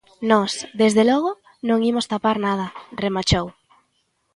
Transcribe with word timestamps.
"Nós, 0.31 0.53
desde 0.81 1.03
logo, 1.09 1.31
non 1.67 1.79
imos 1.91 2.09
tapar 2.13 2.37
nada", 2.45 2.65
remachou. 3.03 3.45